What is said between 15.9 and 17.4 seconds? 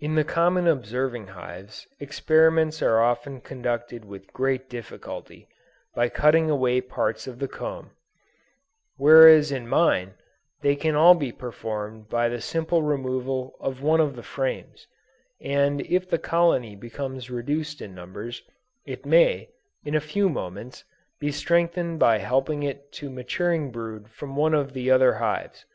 the colony becomes